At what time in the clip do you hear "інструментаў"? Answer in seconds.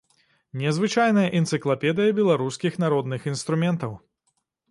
3.35-3.93